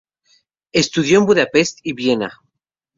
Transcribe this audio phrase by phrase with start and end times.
[0.71, 2.33] Estudió en Budapest y en Viena.